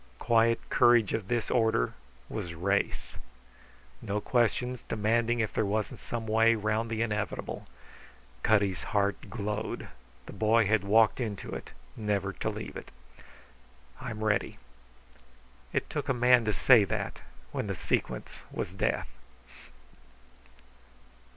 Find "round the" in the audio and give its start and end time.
6.55-7.03